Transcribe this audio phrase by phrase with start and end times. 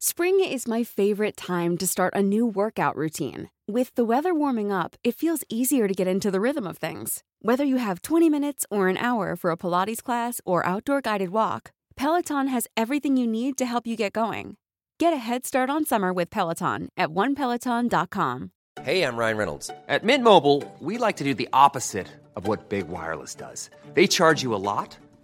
[0.00, 3.50] Spring is my favorite time to start a new workout routine.
[3.66, 7.24] With the weather warming up, it feels easier to get into the rhythm of things.
[7.42, 11.30] Whether you have 20 minutes or an hour for a Pilates class or outdoor guided
[11.30, 14.56] walk, Peloton has everything you need to help you get going.
[15.00, 18.52] Get a head start on summer with Peloton at onepeloton.com.
[18.82, 19.70] Hey, I'm Ryan Reynolds.
[19.88, 22.06] At Mint Mobile, we like to do the opposite
[22.36, 23.68] of what Big Wireless does.
[23.94, 24.96] They charge you a lot,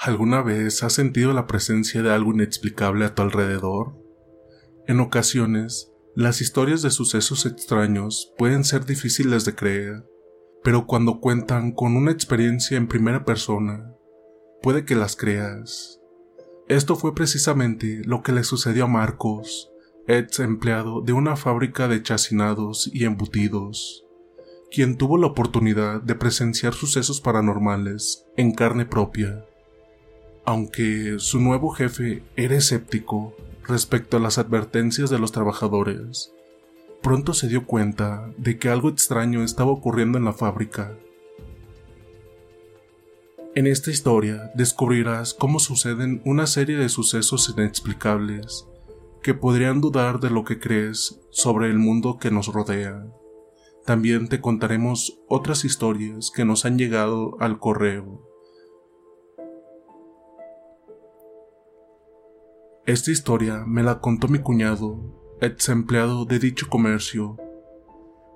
[0.00, 3.96] ¿Alguna vez has sentido la presencia de algo inexplicable a tu alrededor?
[4.86, 10.08] En ocasiones, las historias de sucesos extraños pueden ser difíciles de creer,
[10.62, 13.92] pero cuando cuentan con una experiencia en primera persona,
[14.62, 16.00] puede que las creas.
[16.68, 19.72] Esto fue precisamente lo que le sucedió a Marcos,
[20.06, 24.06] ex empleado de una fábrica de chacinados y embutidos,
[24.70, 29.47] quien tuvo la oportunidad de presenciar sucesos paranormales en carne propia.
[30.48, 36.32] Aunque su nuevo jefe era escéptico respecto a las advertencias de los trabajadores,
[37.02, 40.96] pronto se dio cuenta de que algo extraño estaba ocurriendo en la fábrica.
[43.54, 48.66] En esta historia descubrirás cómo suceden una serie de sucesos inexplicables
[49.22, 53.04] que podrían dudar de lo que crees sobre el mundo que nos rodea.
[53.84, 58.27] También te contaremos otras historias que nos han llegado al correo.
[62.88, 64.98] Esta historia me la contó mi cuñado,
[65.42, 67.36] ex empleado de dicho comercio.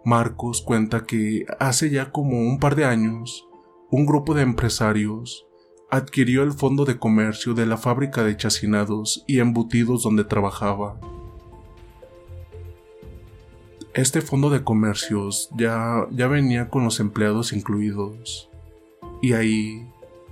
[0.04, 3.48] Marcos cuenta que hace ya como un par de años,
[3.90, 5.46] un grupo de empresarios
[5.90, 11.00] adquirió el fondo de comercio de la fábrica de chacinados y embutidos donde trabajaba.
[13.94, 18.50] Este fondo de comercios ya, ya venía con los empleados incluidos.
[19.22, 19.90] Y ahí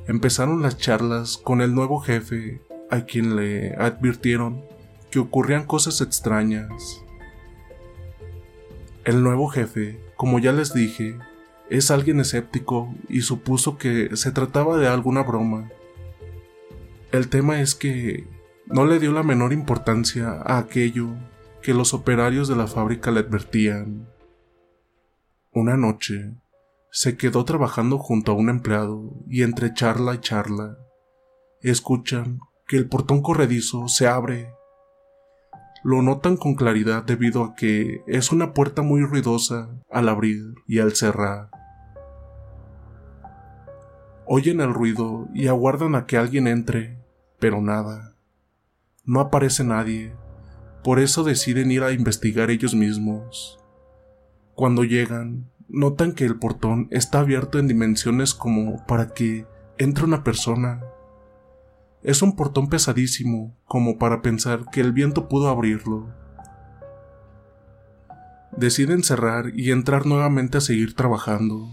[0.08, 4.64] empezaron las charlas con el nuevo jefe a quien le advirtieron
[5.10, 7.02] que ocurrían cosas extrañas.
[9.04, 11.18] El nuevo jefe, como ya les dije,
[11.68, 15.70] es alguien escéptico y supuso que se trataba de alguna broma.
[17.12, 18.26] El tema es que
[18.66, 21.08] no le dio la menor importancia a aquello
[21.62, 24.08] que los operarios de la fábrica le advertían.
[25.52, 26.34] Una noche,
[26.92, 30.76] se quedó trabajando junto a un empleado y entre charla y charla,
[31.62, 34.54] escuchan que el portón corredizo se abre.
[35.82, 40.78] Lo notan con claridad debido a que es una puerta muy ruidosa al abrir y
[40.78, 41.50] al cerrar.
[44.24, 46.96] Oyen el ruido y aguardan a que alguien entre,
[47.40, 48.14] pero nada.
[49.04, 50.14] No aparece nadie,
[50.84, 53.58] por eso deciden ir a investigar ellos mismos.
[54.54, 59.44] Cuando llegan, notan que el portón está abierto en dimensiones como para que
[59.76, 60.84] entre una persona.
[62.02, 66.08] Es un portón pesadísimo, como para pensar que el viento pudo abrirlo.
[68.56, 71.68] Deciden cerrar y entrar nuevamente a seguir trabajando.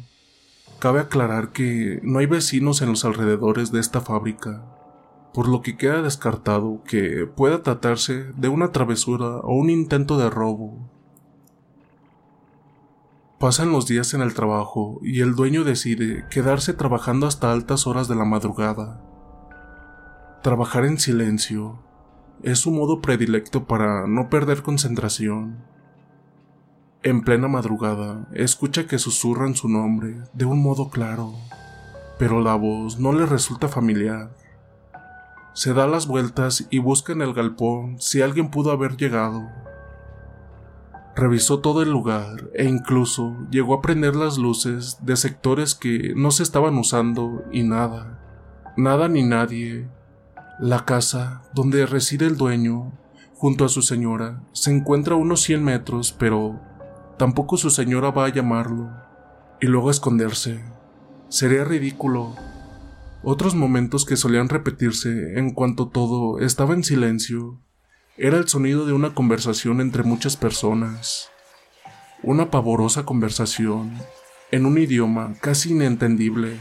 [0.79, 4.65] Cabe aclarar que no hay vecinos en los alrededores de esta fábrica,
[5.33, 10.29] por lo que queda descartado que pueda tratarse de una travesura o un intento de
[10.29, 10.91] robo.
[13.39, 18.07] Pasan los días en el trabajo y el dueño decide quedarse trabajando hasta altas horas
[18.07, 19.01] de la madrugada.
[20.43, 21.79] Trabajar en silencio
[22.43, 25.57] es su modo predilecto para no perder concentración.
[27.01, 31.33] En plena madrugada, escucha que susurran su nombre de un modo claro,
[32.19, 34.29] pero la voz no le resulta familiar.
[35.53, 39.49] Se da las vueltas y busca en el galpón si alguien pudo haber llegado.
[41.15, 46.29] Revisó todo el lugar e incluso llegó a prender las luces de sectores que no
[46.29, 48.19] se estaban usando y nada,
[48.77, 49.96] nada ni nadie
[50.59, 52.91] la casa donde reside el dueño,
[53.35, 56.59] junto a su señora, se encuentra a unos 100 metros, pero
[57.17, 58.89] tampoco su señora va a llamarlo
[59.61, 60.63] y luego esconderse.
[61.29, 62.35] Sería ridículo.
[63.23, 67.59] Otros momentos que solían repetirse en cuanto todo estaba en silencio
[68.17, 71.29] era el sonido de una conversación entre muchas personas.
[72.23, 73.93] Una pavorosa conversación
[74.51, 76.57] en un idioma casi inentendible.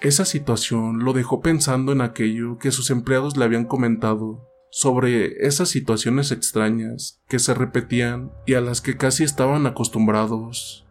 [0.00, 5.68] Esa situación lo dejó pensando en aquello que sus empleados le habían comentado sobre esas
[5.68, 10.86] situaciones extrañas que se repetían y a las que casi estaban acostumbrados.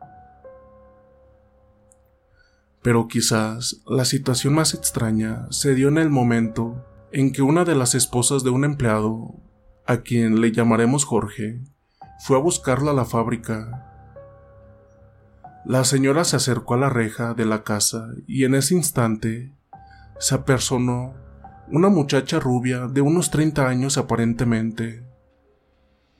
[2.84, 7.74] Pero quizás la situación más extraña se dio en el momento en que una de
[7.76, 9.34] las esposas de un empleado,
[9.88, 11.62] a quien le llamaremos Jorge,
[12.20, 13.89] fue a buscarla a la fábrica.
[15.66, 19.54] La señora se acercó a la reja de la casa y en ese instante
[20.18, 21.14] se apersonó
[21.72, 25.06] una muchacha rubia de unos 30 años aparentemente.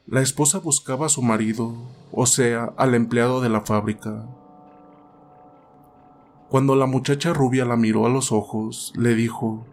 [0.06, 1.74] La esposa buscaba a su marido,
[2.12, 4.28] o sea, al empleado de la fábrica.
[6.50, 9.66] Cuando la muchacha rubia la miró a los ojos, le dijo,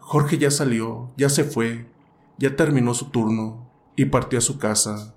[0.00, 1.90] Jorge ya salió, ya se fue,
[2.38, 5.15] ya terminó su turno y partió a su casa.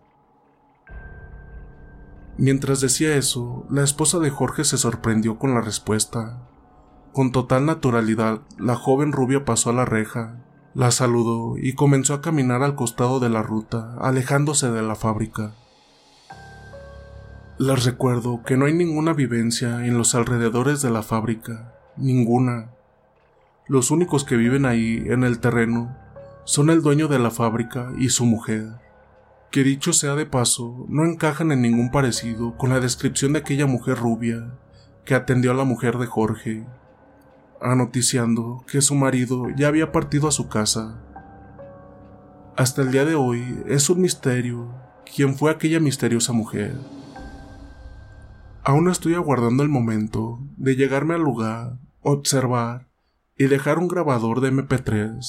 [2.40, 6.48] Mientras decía eso, la esposa de Jorge se sorprendió con la respuesta.
[7.12, 10.38] Con total naturalidad, la joven rubia pasó a la reja,
[10.74, 15.54] la saludó y comenzó a caminar al costado de la ruta, alejándose de la fábrica.
[17.58, 22.70] Les recuerdo que no hay ninguna vivencia en los alrededores de la fábrica, ninguna.
[23.68, 25.94] Los únicos que viven ahí, en el terreno,
[26.46, 28.80] son el dueño de la fábrica y su mujer,
[29.51, 33.66] que dicho sea de paso, no encajan en ningún parecido con la descripción de aquella
[33.66, 34.51] mujer rubia
[35.06, 36.66] que atendió a la mujer de Jorge
[37.62, 41.01] anoticiando que su marido ya había partido a su casa.
[42.56, 44.74] Hasta el día de hoy es un misterio
[45.13, 46.75] quién fue aquella misteriosa mujer.
[48.63, 52.88] Aún estoy aguardando el momento de llegarme al lugar, observar
[53.38, 55.19] y dejar un grabador de MP3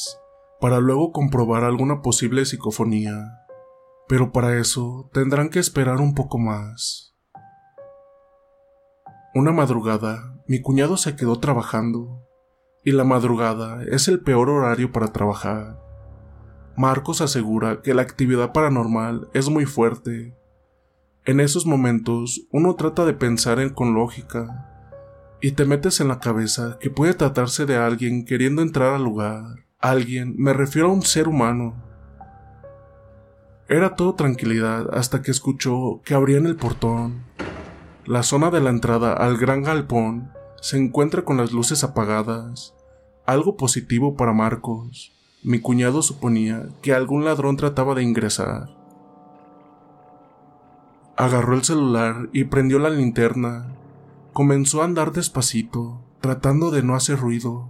[0.60, 3.39] para luego comprobar alguna posible psicofonía.
[4.10, 7.14] Pero para eso tendrán que esperar un poco más.
[9.36, 12.26] Una madrugada, mi cuñado se quedó trabajando,
[12.84, 15.80] y la madrugada es el peor horario para trabajar.
[16.76, 20.36] Marcos asegura que la actividad paranormal es muy fuerte.
[21.24, 24.98] En esos momentos uno trata de pensar en con lógica,
[25.40, 29.68] y te metes en la cabeza que puede tratarse de alguien queriendo entrar al lugar.
[29.78, 31.89] Alguien, me refiero a un ser humano.
[33.70, 37.30] Era todo tranquilidad hasta que escuchó que abrían el portón
[38.10, 42.74] la zona de la entrada al gran galpón se encuentra con las luces apagadas.
[43.24, 45.12] Algo positivo para Marcos.
[45.44, 48.68] Mi cuñado suponía que algún ladrón trataba de ingresar.
[51.16, 53.76] Agarró el celular y prendió la linterna.
[54.32, 57.68] Comenzó a andar despacito, tratando de no hacer ruido.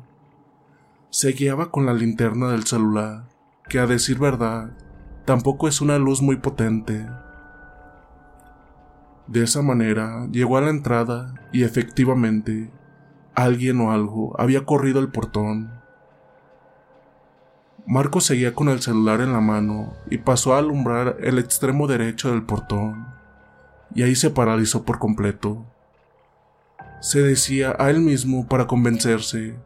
[1.10, 3.28] Se guiaba con la linterna del celular,
[3.68, 4.74] que a decir verdad,
[5.24, 7.06] tampoco es una luz muy potente.
[9.26, 12.70] De esa manera llegó a la entrada y efectivamente
[13.34, 15.70] alguien o algo había corrido el portón.
[17.86, 22.30] Marco seguía con el celular en la mano y pasó a alumbrar el extremo derecho
[22.30, 23.06] del portón,
[23.94, 25.64] y ahí se paralizó por completo.
[27.00, 29.56] Se decía a él mismo para convencerse,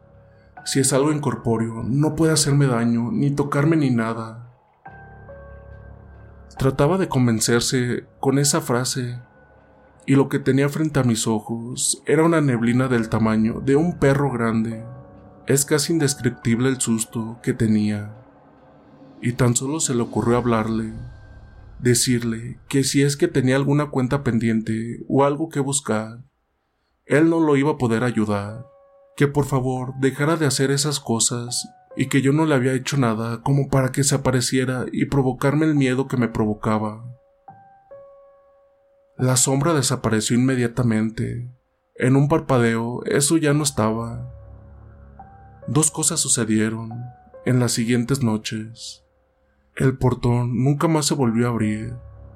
[0.63, 4.44] si es algo incorpóreo, no puede hacerme daño, ni tocarme ni nada.
[6.57, 9.19] Trataba de convencerse con esa frase,
[10.05, 13.99] y lo que tenía frente a mis ojos era una neblina del tamaño de un
[13.99, 14.83] perro grande.
[15.47, 18.15] Es casi indescriptible el susto que tenía.
[19.21, 20.93] Y tan solo se le ocurrió hablarle,
[21.79, 26.23] decirle que si es que tenía alguna cuenta pendiente o algo que buscar,
[27.05, 28.65] él no lo iba a poder ayudar,
[29.17, 32.97] que por favor dejara de hacer esas cosas y que yo no le había hecho
[32.97, 37.03] nada como para que se apareciera y provocarme el miedo que me provocaba.
[39.17, 41.49] La sombra desapareció inmediatamente.
[41.95, 44.29] En un parpadeo eso ya no estaba.
[45.67, 46.91] Dos cosas sucedieron
[47.45, 49.03] en las siguientes noches.
[49.75, 51.93] El portón nunca más se volvió a abrir.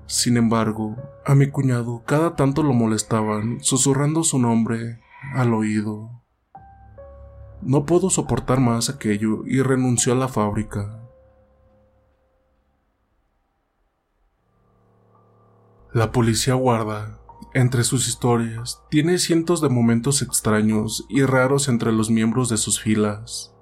[0.07, 4.99] Sin embargo, a mi cuñado cada tanto lo molestaban, susurrando su nombre
[5.33, 6.18] al oído.
[7.61, 10.99] No pudo soportar más aquello y renunció a la fábrica.
[15.93, 17.19] La policía guarda,
[17.53, 22.79] entre sus historias, tiene cientos de momentos extraños y raros entre los miembros de sus
[22.79, 23.53] filas.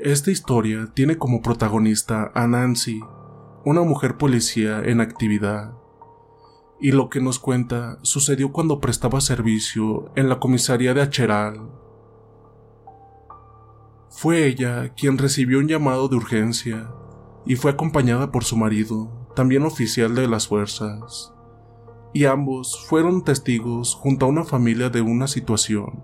[0.00, 3.00] Esta historia tiene como protagonista a Nancy,
[3.64, 5.72] una mujer policía en actividad,
[6.80, 11.79] y lo que nos cuenta sucedió cuando prestaba servicio en la comisaría de Acheral.
[14.10, 16.90] Fue ella quien recibió un llamado de urgencia
[17.46, 21.32] y fue acompañada por su marido, también oficial de las fuerzas,
[22.12, 26.02] y ambos fueron testigos junto a una familia de una situación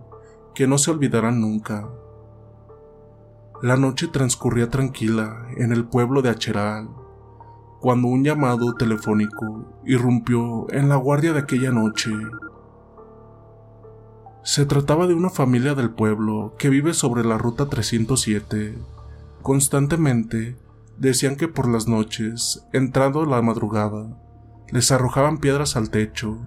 [0.55, 1.89] que no se olvidarán nunca.
[3.61, 6.89] La noche transcurría tranquila en el pueblo de Acheral,
[7.81, 12.11] cuando un llamado telefónico irrumpió en la guardia de aquella noche.
[14.47, 18.79] Se trataba de una familia del pueblo que vive sobre la ruta 307.
[19.43, 20.57] Constantemente
[20.99, 24.17] decían que por las noches, entrando la madrugada,
[24.71, 26.39] les arrojaban piedras al techo.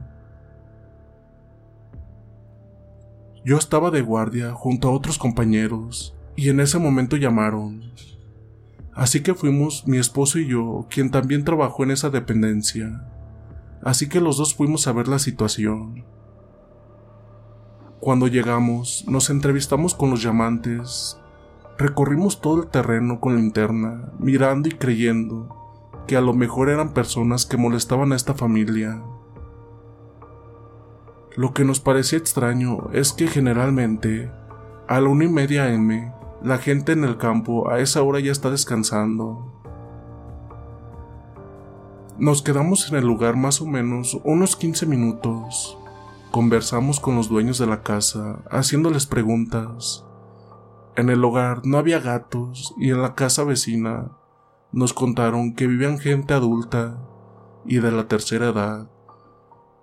[3.44, 7.92] Yo estaba de guardia junto a otros compañeros y en ese momento llamaron.
[8.94, 13.06] Así que fuimos mi esposo y yo, quien también trabajó en esa dependencia.
[13.84, 16.06] Así que los dos fuimos a ver la situación.
[18.00, 21.20] Cuando llegamos, nos entrevistamos con los llamantes.
[21.78, 25.56] Recorrimos todo el terreno con linterna, mirando y creyendo
[26.08, 29.02] que a lo mejor eran personas que molestaban a esta familia.
[31.36, 34.32] Lo que nos parecía extraño es que generalmente,
[34.88, 38.32] a la una y media M, la gente en el campo a esa hora ya
[38.32, 39.62] está descansando.
[42.18, 45.78] Nos quedamos en el lugar más o menos unos 15 minutos.
[46.32, 50.06] Conversamos con los dueños de la casa, haciéndoles preguntas.
[50.96, 54.12] En el hogar no había gatos y en la casa vecina
[54.72, 57.00] nos contaron que vivían gente adulta
[57.66, 58.92] y de la tercera edad,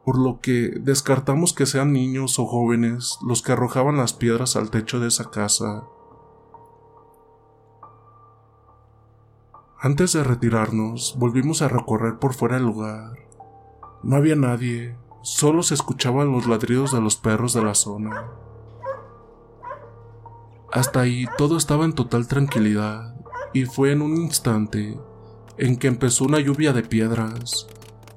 [0.04, 4.70] por lo que descartamos que sean niños o jóvenes los que arrojaban las piedras al
[4.70, 5.82] techo de esa casa.
[9.80, 13.18] Antes de retirarnos, volvimos a recorrer por fuera del lugar.
[14.04, 18.26] No había nadie, solo se escuchaban los ladridos de los perros de la zona.
[20.72, 23.16] Hasta ahí todo estaba en total tranquilidad,
[23.52, 24.96] y fue en un instante
[25.58, 27.66] en que empezó una lluvia de piedras.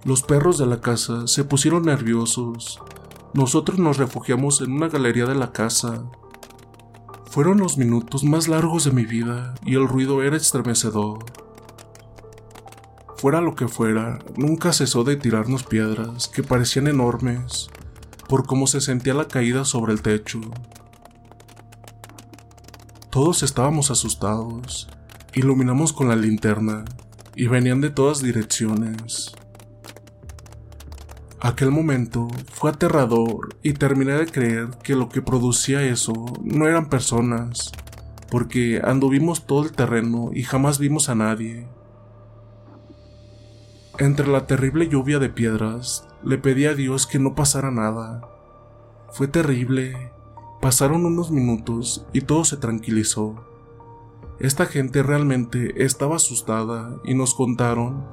[0.05, 2.79] Los perros de la casa se pusieron nerviosos.
[3.33, 6.03] Nosotros nos refugiamos en una galería de la casa.
[7.31, 11.25] Fueron los minutos más largos de mi vida y el ruido era estremecedor.
[13.19, 17.69] Fuera lo que fuera, nunca cesó de tirarnos piedras que parecían enormes
[18.29, 20.39] por cómo se sentía la caída sobre el techo.
[23.09, 24.87] Todos estábamos asustados.
[25.33, 26.85] Iluminamos con la linterna
[27.35, 29.33] y venían de todas direcciones.
[31.41, 36.87] Aquel momento fue aterrador y terminé de creer que lo que producía eso no eran
[36.87, 37.73] personas,
[38.31, 41.67] porque anduvimos todo el terreno y jamás vimos a nadie.
[43.99, 48.21] Entre la terrible lluvia de piedras, le pedí a Dios que no pasara nada.
[49.11, 50.13] Fue terrible.
[50.61, 53.35] Pasaron unos minutos y todo se tranquilizó.
[54.39, 58.05] Esta gente realmente estaba asustada y nos contaron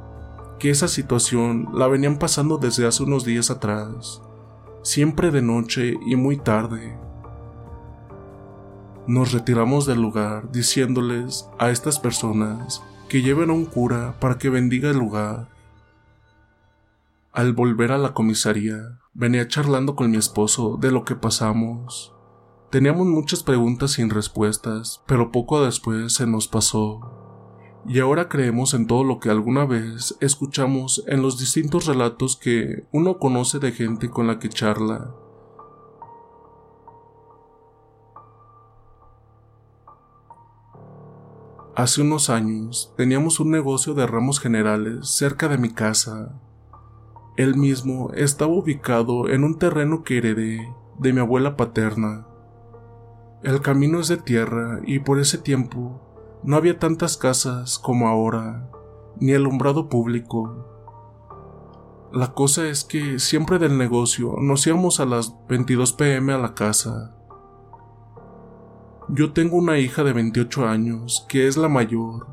[0.58, 4.22] que esa situación la venían pasando desde hace unos días atrás,
[4.82, 6.98] siempre de noche y muy tarde.
[9.06, 14.48] Nos retiramos del lugar diciéndoles a estas personas que lleven a un cura para que
[14.48, 15.54] bendiga el lugar
[17.36, 22.14] al volver a la comisaría, venía charlando con mi esposo de lo que pasamos.
[22.70, 27.82] Teníamos muchas preguntas sin respuestas, pero poco después se nos pasó.
[27.86, 32.86] Y ahora creemos en todo lo que alguna vez escuchamos en los distintos relatos que
[32.90, 35.14] uno conoce de gente con la que charla.
[41.74, 46.40] Hace unos años teníamos un negocio de ramos generales cerca de mi casa
[47.36, 52.26] él mismo estaba ubicado en un terreno que heredé de mi abuela paterna.
[53.42, 56.00] El camino es de tierra y por ese tiempo
[56.42, 58.70] no había tantas casas como ahora,
[59.20, 60.66] ni alumbrado público.
[62.10, 66.54] La cosa es que siempre del negocio nos íbamos a las 22 pm a la
[66.54, 67.14] casa.
[69.08, 72.28] Yo tengo una hija de 28 años, que es la mayor.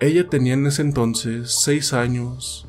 [0.00, 2.68] Ella tenía en ese entonces 6 años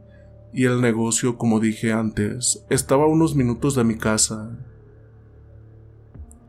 [0.53, 4.57] Y el negocio, como dije antes, estaba a unos minutos de mi casa.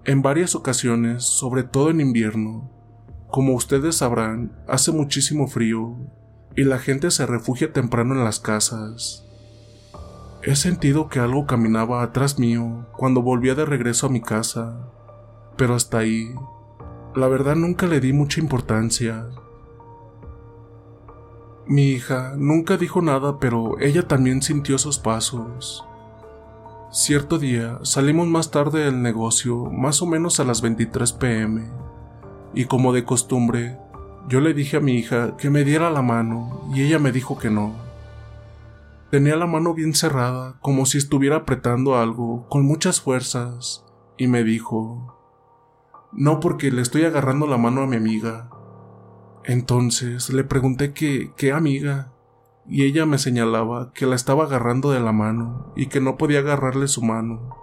[0.04, 2.70] En varias ocasiones, sobre todo en invierno,
[3.30, 5.96] como ustedes sabrán, hace muchísimo frío
[6.56, 9.24] y la gente se refugia temprano en las casas.
[10.42, 14.90] He sentido que algo caminaba atrás mío cuando volvía de regreso a mi casa,
[15.56, 16.34] pero hasta ahí,
[17.14, 19.28] la verdad nunca le di mucha importancia.
[21.66, 25.84] Mi hija nunca dijo nada, pero ella también sintió esos pasos.
[26.90, 31.62] Cierto día salimos más tarde del negocio, más o menos a las 23 pm,
[32.52, 33.78] y como de costumbre,
[34.28, 37.38] yo le dije a mi hija que me diera la mano y ella me dijo
[37.38, 37.72] que no.
[39.10, 43.84] Tenía la mano bien cerrada, como si estuviera apretando algo, con muchas fuerzas,
[44.16, 45.18] y me dijo,
[46.12, 48.50] no porque le estoy agarrando la mano a mi amiga.
[49.44, 52.12] Entonces le pregunté que, qué amiga,
[52.66, 56.40] y ella me señalaba que la estaba agarrando de la mano y que no podía
[56.40, 57.56] agarrarle su mano.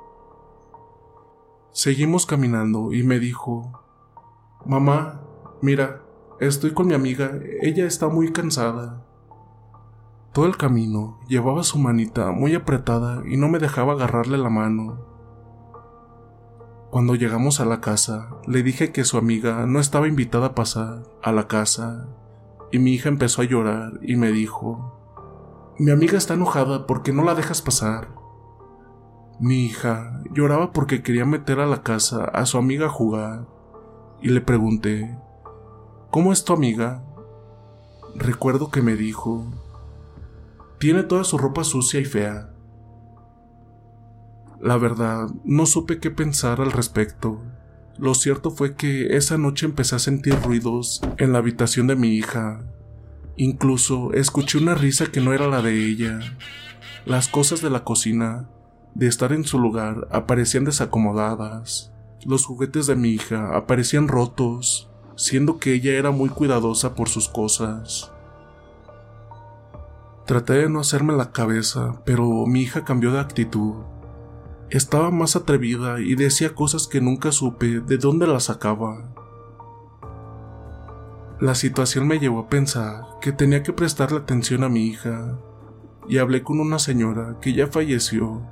[1.71, 3.71] Seguimos caminando y me dijo,
[4.65, 5.21] Mamá,
[5.61, 6.01] mira,
[6.39, 9.05] estoy con mi amiga, ella está muy cansada.
[10.33, 14.99] Todo el camino llevaba su manita muy apretada y no me dejaba agarrarle la mano.
[16.91, 21.03] Cuando llegamos a la casa, le dije que su amiga no estaba invitada a pasar
[21.21, 22.07] a la casa,
[22.71, 24.95] y mi hija empezó a llorar y me dijo,
[25.77, 28.09] mi amiga está enojada porque no la dejas pasar.
[29.39, 33.47] Mi hija lloraba porque quería meter a la casa a su amiga a jugar,
[34.21, 35.17] y le pregunté,
[36.11, 37.03] ¿Cómo es tu amiga?
[38.15, 39.45] Recuerdo que me dijo,
[40.79, 42.48] tiene toda su ropa sucia y fea.
[44.61, 47.41] La verdad, no supe qué pensar al respecto.
[47.97, 52.09] Lo cierto fue que esa noche empecé a sentir ruidos en la habitación de mi
[52.09, 52.61] hija.
[53.37, 56.19] Incluso escuché una risa que no era la de ella.
[57.05, 58.49] Las cosas de la cocina,
[58.95, 61.93] de estar en su lugar, aparecían desacomodadas.
[62.25, 67.29] Los juguetes de mi hija aparecían rotos, siendo que ella era muy cuidadosa por sus
[67.29, 68.11] cosas.
[70.25, 73.75] Traté de no hacerme la cabeza, pero mi hija cambió de actitud.
[74.71, 79.15] Estaba más atrevida y decía cosas que nunca supe de dónde las sacaba.
[81.41, 85.39] La situación me llevó a pensar que tenía que prestarle atención a mi hija
[86.07, 88.43] y hablé con una señora que ya falleció.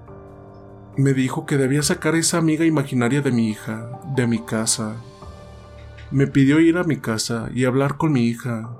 [0.98, 4.96] Me dijo que debía sacar a esa amiga imaginaria de mi hija de mi casa.
[6.10, 8.72] Me pidió ir a mi casa y hablar con mi hija.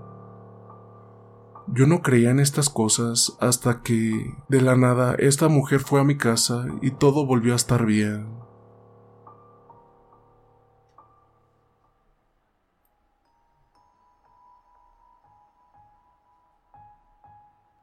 [1.70, 6.06] Yo no creía en estas cosas hasta que, de la nada, esta mujer fue a
[6.06, 8.26] mi casa y todo volvió a estar bien.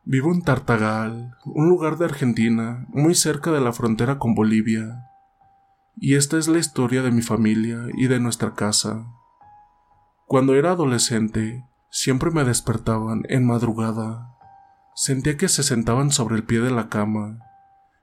[0.07, 5.11] Vivo en Tartagal, un lugar de Argentina, muy cerca de la frontera con Bolivia.
[5.97, 9.07] Y esta es la historia de mi familia y de nuestra casa.
[10.27, 14.35] Cuando era adolescente, siempre me despertaban en madrugada.
[14.97, 17.39] Sentía que se sentaban sobre el pie de la cama.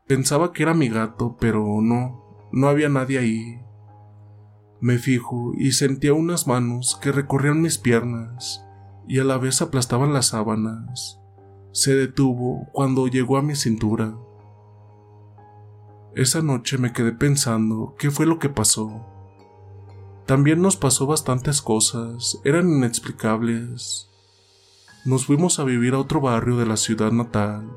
[0.08, 3.62] Pensaba que era mi gato, pero no, no había nadie ahí.
[4.80, 8.66] Me fijo y sentía unas manos que recorrían mis piernas
[9.08, 11.22] y a la vez aplastaban las sábanas
[11.72, 14.16] se detuvo cuando llegó a mi cintura.
[16.16, 19.06] Esa noche me quedé pensando qué fue lo que pasó.
[20.32, 24.10] También nos pasó bastantes cosas, eran inexplicables.
[25.04, 27.70] Nos fuimos a vivir a otro barrio de la ciudad natal.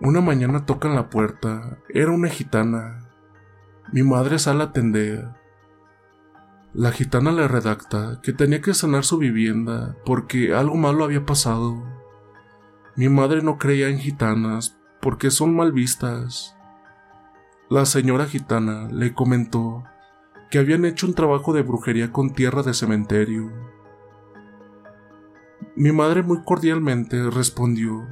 [0.00, 3.08] Una mañana tocan la puerta, era una gitana.
[3.92, 5.28] Mi madre sale a atender.
[6.74, 11.84] La gitana le redacta que tenía que sanar su vivienda porque algo malo había pasado.
[12.96, 16.56] Mi madre no creía en gitanas porque son mal vistas.
[17.70, 19.84] La señora gitana le comentó
[20.50, 23.52] que habían hecho un trabajo de brujería con tierra de cementerio.
[25.76, 28.06] Mi madre muy cordialmente respondió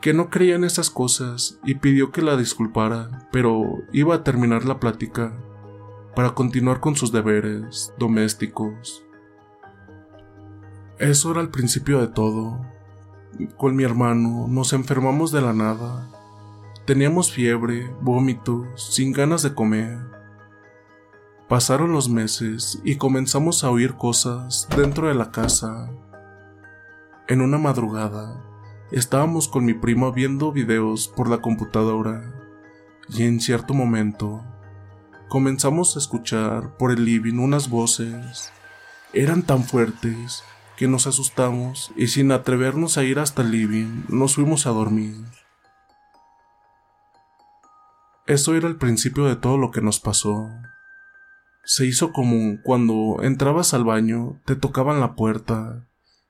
[0.00, 4.64] que no creía en esas cosas y pidió que la disculpara, pero iba a terminar
[4.64, 5.36] la plática
[6.14, 9.04] para continuar con sus deberes domésticos.
[10.98, 12.60] Eso era el principio de todo
[13.56, 16.08] con mi hermano nos enfermamos de la nada.
[16.86, 19.98] Teníamos fiebre, vómitos, sin ganas de comer.
[21.48, 25.88] Pasaron los meses y comenzamos a oír cosas dentro de la casa.
[27.28, 28.42] En una madrugada,
[28.90, 32.34] estábamos con mi primo viendo videos por la computadora
[33.08, 34.42] y en cierto momento
[35.28, 38.52] comenzamos a escuchar por el living unas voces.
[39.12, 40.42] Eran tan fuertes
[40.76, 45.24] que nos asustamos y sin atrevernos a ir hasta el living nos fuimos a dormir.
[48.26, 50.50] Eso era el principio de todo lo que nos pasó.
[51.66, 55.86] Se hizo común cuando entrabas al baño, te tocaban la puerta,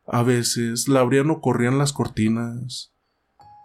[0.09, 2.93] a veces la abrían o corrían las cortinas,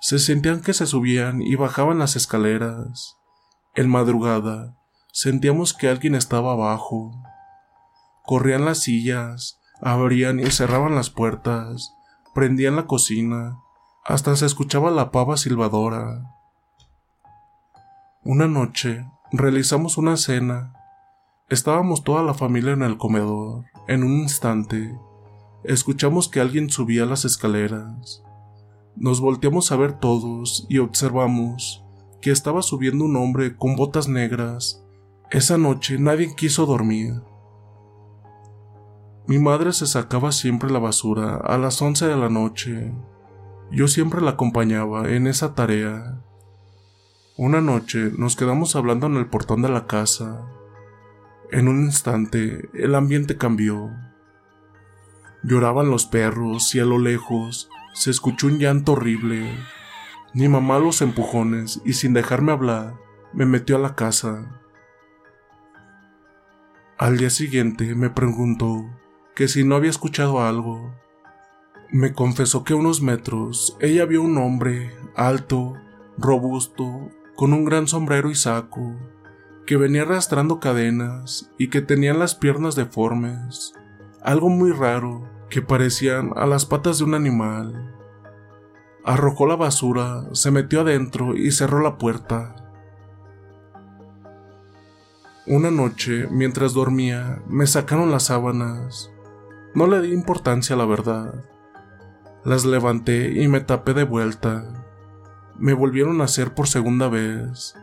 [0.01, 3.15] se sentían que se subían y bajaban las escaleras.
[3.73, 4.77] En madrugada,
[5.12, 7.12] sentíamos que alguien estaba abajo.
[8.25, 11.95] Corrían las sillas, Abrían y cerraban las puertas,
[12.36, 13.57] prendían la cocina,
[14.05, 16.21] hasta se escuchaba la pava silbadora.
[18.23, 20.73] Una noche realizamos una cena.
[21.52, 23.66] Estábamos toda la familia en el comedor.
[23.90, 24.98] En un instante,
[25.66, 28.24] escuchamos que alguien subía las escaleras.
[28.96, 31.84] Nos volteamos a ver todos y observamos
[32.22, 34.82] que estaba subiendo un hombre con botas negras.
[35.30, 37.22] Esa noche nadie quiso dormir.
[39.28, 42.94] Mi madre se sacaba siempre la basura a las once de la noche.
[43.72, 46.22] Yo siempre la acompañaba en esa tarea.
[47.36, 50.48] Una noche nos quedamos hablando en el portón de la casa.
[51.52, 53.92] En un instante el ambiente cambió.
[55.44, 59.58] Lloraban los perros y a lo lejos se escuchó un llanto horrible.
[60.34, 62.96] Mi mamá los empujones y sin dejarme hablar
[63.34, 64.62] me metió a la casa.
[66.98, 68.86] Al día siguiente me preguntó
[69.36, 70.96] que si no había escuchado algo.
[71.90, 75.74] Me confesó que a unos metros ella vio un hombre alto,
[76.18, 78.96] robusto, con un gran sombrero y saco,
[79.65, 83.74] que venía arrastrando cadenas y que tenía las piernas deformes,
[84.21, 87.95] algo muy raro, que parecían a las patas de un animal.
[89.04, 92.56] Arrojó la basura, se metió adentro y cerró la puerta.
[95.47, 99.12] Una noche, mientras dormía, me sacaron las sábanas
[99.74, 101.45] no le di importancia la verdad.
[102.43, 104.86] Las levanté y me tapé de vuelta.
[105.58, 107.76] Me volvieron a hacer por segunda vez.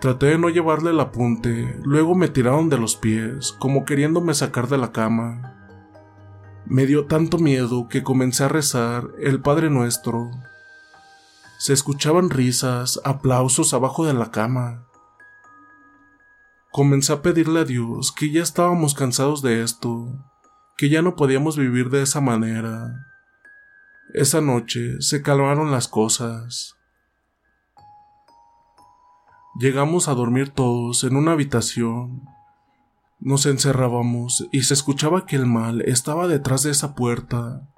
[0.00, 4.66] Traté de no llevarle el apunte, luego me tiraron de los pies, como queriéndome sacar
[4.68, 5.60] de la cama.
[6.64, 10.30] Me dio tanto miedo que comencé a rezar el Padre Nuestro.
[11.58, 14.86] Se escuchaban risas, aplausos abajo de la cama.
[16.72, 20.14] Comencé a pedirle a Dios que ya estábamos cansados de esto,
[20.78, 23.06] que ya no podíamos vivir de esa manera.
[24.14, 26.79] Esa noche se calmaron las cosas.
[29.58, 32.22] Llegamos a dormir todos en una habitación.
[33.18, 37.68] Nos encerrábamos y se escuchaba que el mal estaba detrás de esa puerta.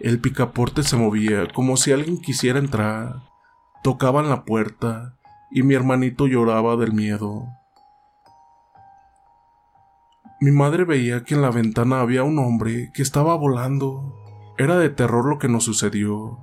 [0.00, 3.22] El picaporte se movía como si alguien quisiera entrar.
[3.82, 5.16] Tocaban la puerta
[5.50, 7.46] y mi hermanito lloraba del miedo.
[10.40, 14.14] Mi madre veía que en la ventana había un hombre que estaba volando.
[14.58, 16.40] Era de terror lo que nos sucedió.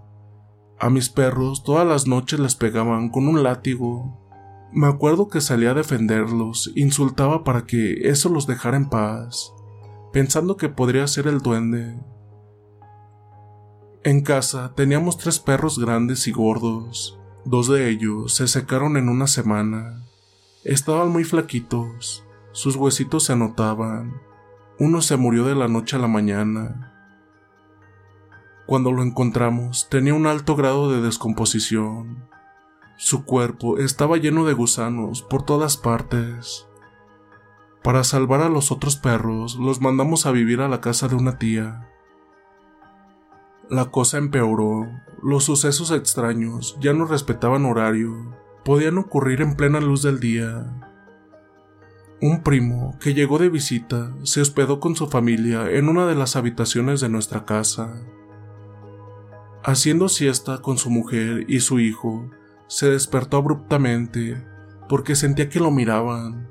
[0.79, 4.24] A mis perros todas las noches les pegaban con un látigo.
[4.75, 9.53] Me acuerdo que salía a defenderlos, insultaba para que eso los dejara en paz,
[10.11, 11.97] pensando que podría ser el duende.
[14.03, 17.17] En casa teníamos tres perros grandes y gordos.
[17.45, 20.03] Dos de ellos se secaron en una semana.
[20.65, 22.25] Estaban muy flaquitos.
[22.51, 24.19] Sus huesitos se notaban.
[24.77, 26.91] Uno se murió de la noche a la mañana.
[28.65, 32.34] Cuando lo encontramos, tenía un alto grado de descomposición.
[32.97, 36.67] Su cuerpo estaba lleno de gusanos por todas partes.
[37.83, 41.37] Para salvar a los otros perros, los mandamos a vivir a la casa de una
[41.37, 41.89] tía.
[43.69, 44.89] La cosa empeoró.
[45.21, 48.35] Los sucesos extraños ya no respetaban horario.
[48.63, 50.65] Podían ocurrir en plena luz del día.
[52.21, 56.37] Un primo que llegó de visita se hospedó con su familia en una de las
[56.37, 58.01] habitaciones de nuestra casa.
[59.63, 62.29] Haciendo siesta con su mujer y su hijo,
[62.67, 64.43] se despertó abruptamente
[64.89, 66.49] porque sentía que lo miraban.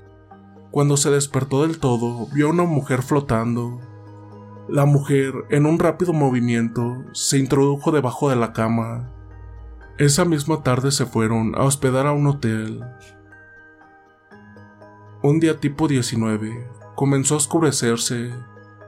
[0.71, 3.81] Cuando se despertó del todo, vio a una mujer flotando.
[4.69, 9.13] La mujer, en un rápido movimiento, se introdujo debajo de la cama.
[9.99, 12.85] Esa misma tarde se fueron a hospedar a un hotel.
[15.23, 18.33] Un día tipo 19, comenzó a oscurecerse.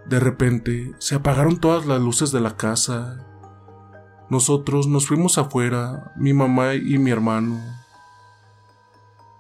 [0.07, 3.26] De repente, se apagaron todas las luces de la casa.
[4.29, 7.61] Nosotros nos fuimos afuera, mi mamá y mi hermano.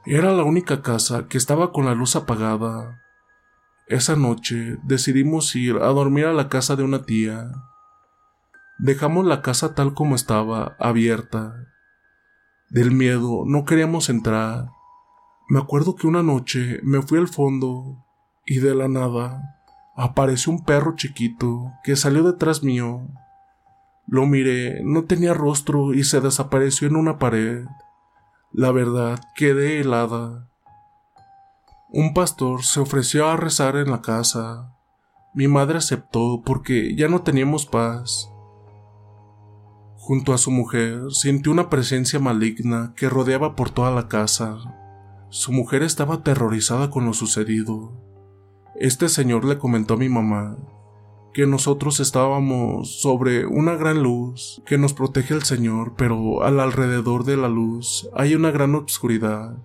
[0.04, 3.02] Era la única casa que estaba con la luz apagada.
[3.88, 7.50] Esa noche decidimos ir a dormir a la casa de una tía.
[8.78, 11.66] Dejamos la casa tal como estaba, abierta.
[12.70, 14.68] Del miedo no queríamos entrar.
[15.48, 18.04] Me acuerdo que una noche me fui al fondo
[18.44, 19.56] y de la nada
[19.96, 23.08] apareció un perro chiquito que salió detrás mío.
[24.08, 27.64] Lo miré, no tenía rostro y se desapareció en una pared.
[28.52, 30.48] La verdad, quedé helada.
[31.90, 34.72] Un pastor se ofreció a rezar en la casa.
[35.34, 38.30] Mi madre aceptó porque ya no teníamos paz.
[39.96, 44.56] Junto a su mujer sintió una presencia maligna que rodeaba por toda la casa.
[45.30, 47.92] Su mujer estaba aterrorizada con lo sucedido.
[48.76, 50.56] Este señor le comentó a mi mamá
[51.36, 57.24] que nosotros estábamos sobre una gran luz que nos protege el Señor, pero al alrededor
[57.24, 59.58] de la luz hay una gran obscuridad.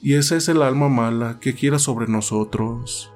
[0.00, 3.12] Y esa es el alma mala que quiera sobre nosotros.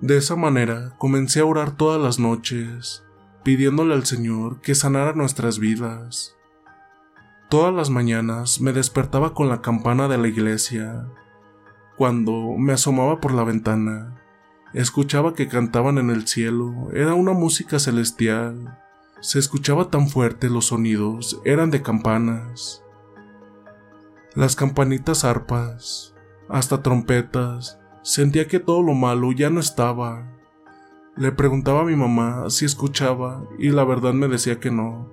[0.00, 3.04] De esa manera comencé a orar todas las noches,
[3.44, 6.34] pidiéndole al Señor que sanara nuestras vidas.
[7.50, 11.06] Todas las mañanas me despertaba con la campana de la iglesia.
[11.98, 14.22] Cuando me asomaba por la ventana,
[14.72, 18.78] escuchaba que cantaban en el cielo, era una música celestial.
[19.20, 22.82] Se escuchaba tan fuerte los sonidos, eran de campanas.
[24.34, 26.14] Las campanitas arpas,
[26.48, 30.30] hasta trompetas, sentía que todo lo malo ya no estaba.
[31.16, 35.10] Le preguntaba a mi mamá si escuchaba y la verdad me decía que no.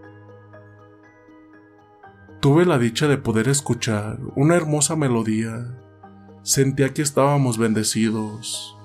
[2.41, 5.79] Tuve la dicha de poder escuchar una hermosa melodía.
[6.41, 8.77] Sentía que estábamos bendecidos.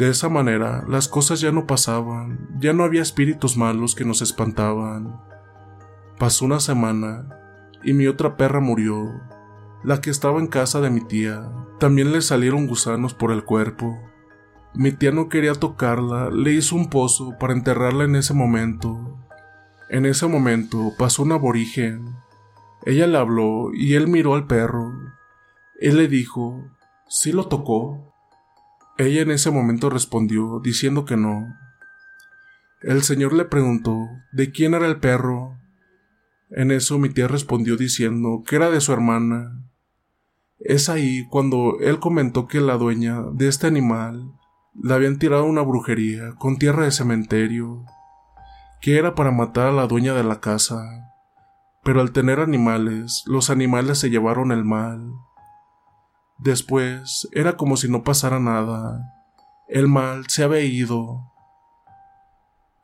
[0.00, 4.22] De esa manera, las cosas ya no pasaban, ya no había espíritus malos que nos
[4.22, 5.20] espantaban.
[6.18, 7.28] Pasó una semana
[7.84, 9.12] y mi otra perra murió,
[9.84, 11.52] la que estaba en casa de mi tía.
[11.78, 14.00] También le salieron gusanos por el cuerpo.
[14.72, 19.18] Mi tía no quería tocarla, le hizo un pozo para enterrarla en ese momento.
[19.90, 22.16] En ese momento pasó un aborigen.
[22.86, 24.94] Ella le habló y él miró al perro.
[25.78, 26.64] Él le dijo,
[27.06, 28.09] ¿sí lo tocó?
[29.00, 31.56] Ella en ese momento respondió diciendo que no.
[32.82, 35.56] El señor le preguntó de quién era el perro.
[36.50, 39.64] En eso mi tía respondió diciendo que era de su hermana.
[40.58, 44.34] Es ahí cuando él comentó que la dueña de este animal
[44.74, 47.86] le habían tirado una brujería con tierra de cementerio
[48.82, 50.84] que era para matar a la dueña de la casa.
[51.82, 55.10] Pero al tener animales, los animales se llevaron el mal.
[56.40, 59.12] Después era como si no pasara nada.
[59.68, 61.30] El mal se había ido.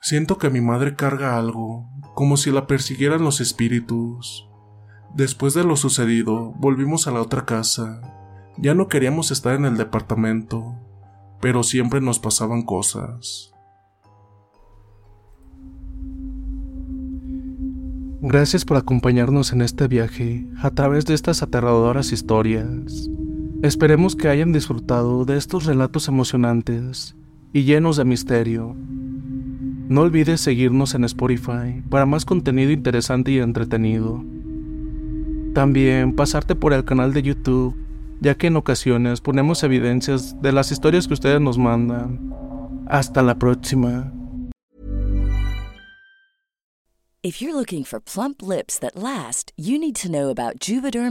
[0.03, 4.47] Siento que mi madre carga algo, como si la persiguieran los espíritus.
[5.14, 8.03] Después de lo sucedido, volvimos a la otra casa.
[8.59, 10.75] Ya no queríamos estar en el departamento,
[11.40, 13.55] pero siempre nos pasaban cosas.
[18.21, 23.09] Gracias por acompañarnos en este viaje a través de estas aterradoras historias.
[23.66, 27.16] Esperemos que hayan disfrutado de estos relatos emocionantes
[27.52, 28.76] y llenos de misterio.
[29.88, 34.24] No olvides seguirnos en Spotify para más contenido interesante y entretenido.
[35.52, 37.74] También pasarte por el canal de YouTube,
[38.20, 42.33] ya que en ocasiones ponemos evidencias de las historias que ustedes nos mandan.
[42.87, 44.12] Hasta la próxima.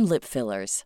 [0.09, 0.85] Lip fillers.